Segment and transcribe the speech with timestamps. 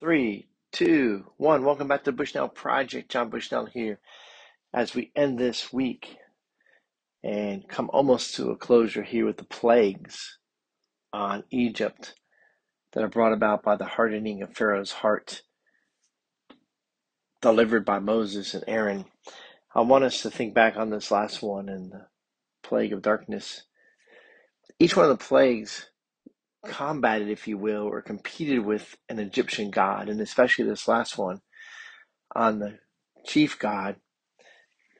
[0.00, 1.62] Three, two, one.
[1.62, 3.10] Welcome back to the Bushnell Project.
[3.10, 4.00] John Bushnell here
[4.72, 6.16] as we end this week
[7.22, 10.38] and come almost to a closure here with the plagues
[11.12, 12.14] on Egypt
[12.94, 15.42] that are brought about by the hardening of Pharaoh's heart,
[17.42, 19.04] delivered by Moses and Aaron.
[19.74, 22.06] I want us to think back on this last one and the
[22.62, 23.64] plague of darkness.
[24.78, 25.89] Each one of the plagues
[26.66, 31.40] combated, if you will, or competed with an Egyptian god, and especially this last one
[32.34, 32.78] on the
[33.24, 33.96] chief god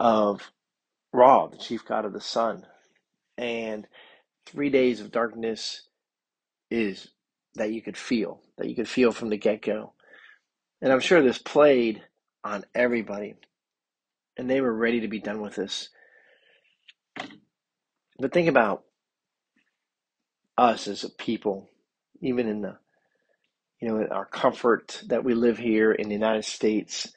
[0.00, 0.52] of
[1.12, 2.66] Ra, the chief god of the sun.
[3.38, 3.86] And
[4.46, 5.88] three days of darkness
[6.70, 7.08] is
[7.54, 9.92] that you could feel, that you could feel from the get go.
[10.82, 12.02] And I'm sure this played
[12.42, 13.36] on everybody,
[14.36, 15.88] and they were ready to be done with this.
[18.18, 18.84] But think about
[20.56, 21.70] us as a people,
[22.20, 22.76] even in the
[23.80, 27.12] you know, in our comfort that we live here in the United States,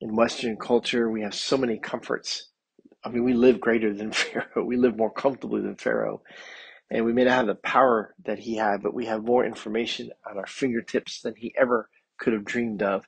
[0.00, 2.48] in Western culture, we have so many comforts.
[3.04, 4.64] I mean, we live greater than Pharaoh.
[4.64, 6.22] We live more comfortably than Pharaoh.
[6.90, 10.10] And we may not have the power that he had, but we have more information
[10.28, 13.04] at our fingertips than he ever could have dreamed of.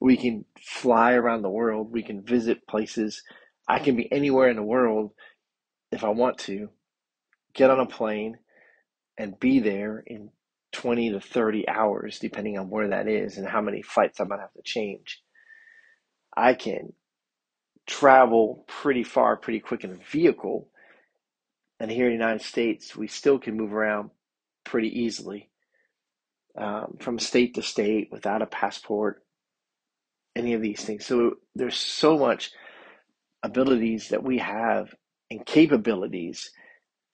[0.00, 1.92] We can fly around the world.
[1.92, 3.22] We can visit places.
[3.68, 5.12] I can be anywhere in the world
[5.92, 6.70] if I want to,
[7.52, 8.38] get on a plane,
[9.20, 10.30] and be there in
[10.72, 14.40] 20 to 30 hours, depending on where that is and how many flights I might
[14.40, 15.20] have to change.
[16.34, 16.94] I can
[17.86, 20.70] travel pretty far, pretty quick in a vehicle.
[21.78, 24.10] And here in the United States, we still can move around
[24.64, 25.50] pretty easily
[26.56, 29.22] um, from state to state without a passport,
[30.34, 31.04] any of these things.
[31.04, 32.52] So there's so much
[33.42, 34.94] abilities that we have
[35.30, 36.52] and capabilities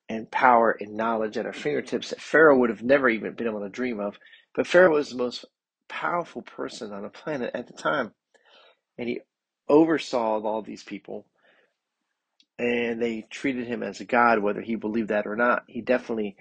[0.08, 3.60] and power and knowledge at our fingertips that Pharaoh would have never even been able
[3.60, 4.18] to dream of.
[4.54, 5.44] But Pharaoh was the most
[5.88, 8.12] powerful person on the planet at the time.
[8.98, 9.20] And he
[9.68, 11.26] oversaw all these people.
[12.58, 15.64] And they treated him as a god, whether he believed that or not.
[15.66, 16.36] He definitely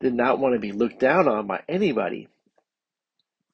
[0.00, 2.28] did not want to be looked down on by anybody.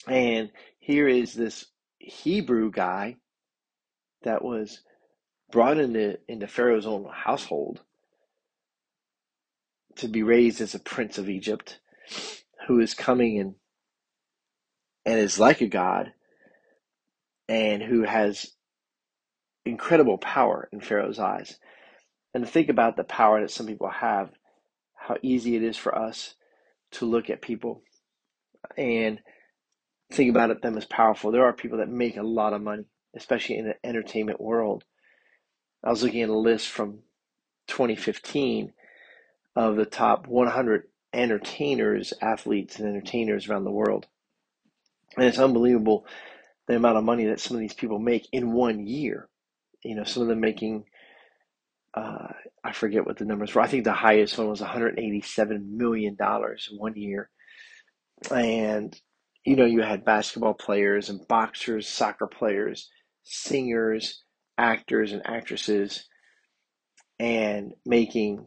[0.06, 1.66] And here is this
[1.98, 3.16] Hebrew guy
[4.22, 4.80] that was
[5.50, 7.80] brought into, into Pharaoh's own household
[9.96, 11.78] to be raised as a prince of Egypt
[12.66, 13.54] who is coming and
[15.06, 16.12] and is like a god
[17.48, 18.52] and who has
[19.64, 21.58] incredible power in Pharaoh's eyes.
[22.32, 24.30] And to think about the power that some people have,
[24.94, 26.34] how easy it is for us
[26.92, 27.82] to look at people
[28.76, 29.20] and
[30.10, 31.30] think about it, them as powerful.
[31.30, 32.84] There are people that make a lot of money,
[33.14, 34.84] especially in the entertainment world.
[35.82, 37.00] I was looking at a list from
[37.68, 38.72] 2015
[39.56, 44.06] of the top 100 entertainers, athletes, and entertainers around the world.
[45.16, 46.06] And it's unbelievable
[46.66, 49.28] the amount of money that some of these people make in one year.
[49.82, 50.84] You know, some of them making,
[51.94, 52.28] uh,
[52.64, 53.60] I forget what the numbers were.
[53.60, 57.30] I think the highest one was $187 million in one year.
[58.30, 58.98] And,
[59.44, 62.88] you know, you had basketball players and boxers, soccer players,
[63.24, 64.22] singers,
[64.56, 66.08] actors, and actresses,
[67.18, 68.46] and making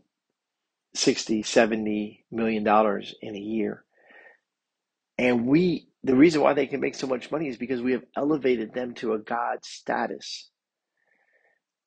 [0.97, 3.85] 60, 70 million dollars in a year.
[5.17, 8.05] And we, the reason why they can make so much money is because we have
[8.17, 10.49] elevated them to a God status.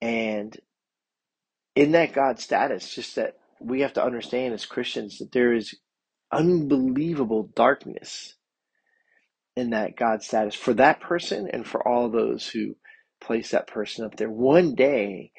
[0.03, 0.56] And
[1.76, 5.75] in that God status, just that we have to understand as Christians that there is
[6.32, 8.34] unbelievable darkness
[9.56, 12.77] in that God status for that person and for all those who
[13.21, 14.31] place that person up there.
[14.31, 15.32] One day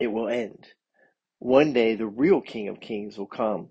[0.00, 0.66] it will end.
[1.40, 3.70] One day the real King of Kings will come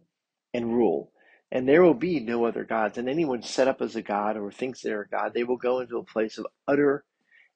[0.53, 1.13] and rule,
[1.51, 2.97] and there will be no other gods.
[2.97, 5.79] And anyone set up as a god or thinks they're a god, they will go
[5.79, 7.05] into a place of utter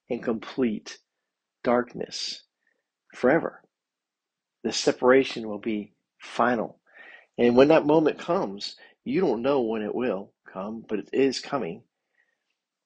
[0.09, 0.99] and complete
[1.63, 2.43] darkness
[3.15, 3.63] forever.
[4.63, 6.79] The separation will be final.
[7.37, 11.39] And when that moment comes, you don't know when it will come, but it is
[11.39, 11.83] coming.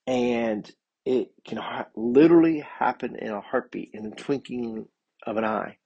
[0.08, 0.70] And
[1.06, 4.88] it can ha- literally happen in a heartbeat, in the twinkling
[5.26, 5.78] of an eye.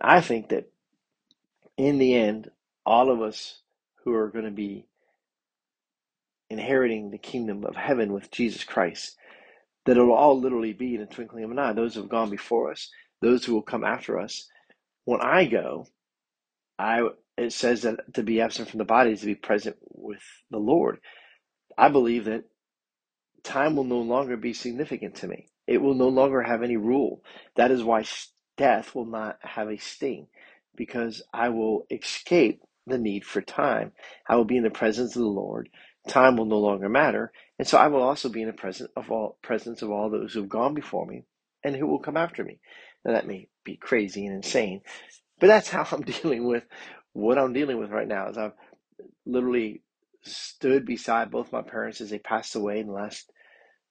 [0.00, 0.70] I think that
[1.76, 2.50] in the end,
[2.86, 3.60] all of us
[4.04, 4.86] who are going to be
[6.50, 9.16] inheriting the kingdom of heaven with Jesus Christ,
[9.86, 11.72] that it'll all literally be in a twinkling of an eye.
[11.72, 12.90] Those who have gone before us,
[13.22, 14.48] those who will come after us.
[15.06, 15.86] When I go,
[16.78, 17.08] I
[17.38, 20.58] it says that to be absent from the body is to be present with the
[20.58, 21.00] Lord.
[21.78, 22.44] I believe that
[23.44, 25.48] time will no longer be significant to me.
[25.66, 27.24] It will no longer have any rule.
[27.56, 28.04] That is why
[28.60, 30.28] death will not have a sting
[30.76, 33.92] because I will escape the need for time.
[34.28, 35.70] I will be in the presence of the Lord
[36.08, 39.10] time will no longer matter, and so I will also be in the presence of
[39.10, 41.24] all presence of all those who have gone before me
[41.64, 42.60] and who will come after me.
[43.04, 44.82] Now that may be crazy and insane,
[45.40, 46.64] but that's how I'm dealing with
[47.12, 48.28] what I'm dealing with right now.
[48.28, 48.52] Is I've
[49.26, 49.82] literally
[50.22, 53.30] stood beside both my parents as they passed away in the last,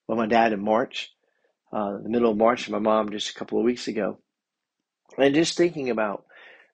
[0.07, 1.11] well, my dad in March,
[1.73, 4.19] uh, the middle of March, and my mom just a couple of weeks ago,
[5.21, 6.25] and just thinking about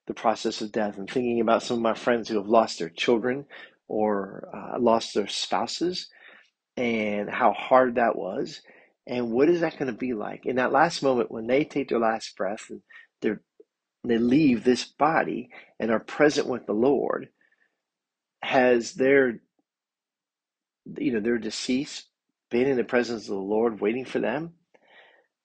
[0.08, 2.90] the process of death and thinking about some of my friends who have lost their
[2.90, 3.46] children
[3.88, 6.10] or uh, lost their spouses
[6.78, 8.62] and how hard that was
[9.08, 10.46] and what is that going to be like?
[10.46, 12.82] In that last moment when they take their last breath and
[13.22, 13.34] they
[14.04, 15.50] they leave this body
[15.80, 17.30] and are present with the lord
[18.44, 19.40] has their
[20.98, 22.06] you know their deceased
[22.52, 24.54] been in the presence of the lord waiting for them?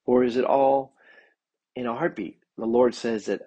[0.05, 0.95] Or is it all
[1.77, 3.43] in a heartbeat the lord says that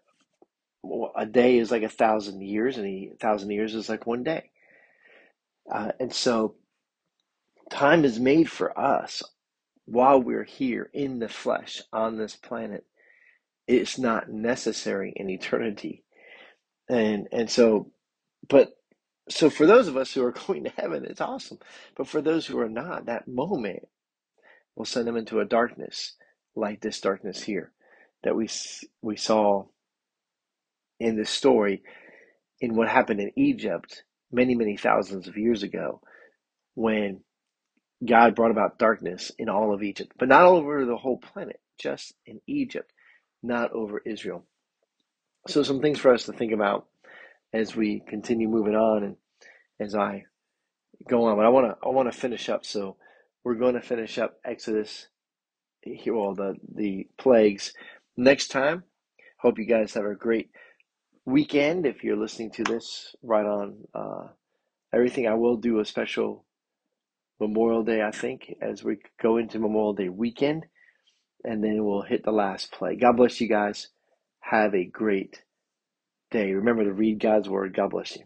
[1.15, 4.49] a day is like a thousand years and a thousand years is like one day
[5.71, 6.55] uh, and so
[7.69, 9.23] time is made for us
[9.85, 12.85] while we're here in the flesh on this planet.
[13.67, 16.03] It's not necessary in eternity.
[16.89, 17.91] And and so
[18.47, 18.73] but
[19.29, 21.59] so for those of us who are going to heaven, it's awesome.
[21.95, 23.87] But for those who are not, that moment
[24.75, 26.15] will send them into a darkness
[26.55, 27.71] like this darkness here
[28.23, 28.49] that we
[29.01, 29.65] we saw
[30.99, 31.83] in this story
[32.61, 36.01] in what happened in Egypt many many thousands of years ago
[36.75, 37.21] when
[38.05, 41.59] God brought about darkness in all of Egypt, but not all over the whole planet,
[41.79, 42.91] just in Egypt,
[43.43, 44.45] not over Israel.
[45.47, 46.87] So, some things for us to think about
[47.53, 49.15] as we continue moving on and
[49.79, 50.25] as I
[51.09, 51.37] go on.
[51.37, 52.65] But I want to I want to finish up.
[52.65, 52.97] So,
[53.43, 55.07] we're going to finish up Exodus,
[55.83, 57.73] here all the the plagues
[58.17, 58.83] next time.
[59.39, 60.49] Hope you guys have a great
[61.25, 61.85] weekend.
[61.85, 64.27] If you're listening to this right on uh,
[64.93, 66.45] everything, I will do a special
[67.39, 70.65] Memorial Day, I think, as we go into Memorial Day weekend.
[71.43, 72.95] And then we'll hit the last play.
[72.95, 73.89] God bless you guys.
[74.39, 75.43] Have a great
[76.31, 76.53] day.
[76.53, 77.75] Remember to read God's word.
[77.75, 78.23] God bless you.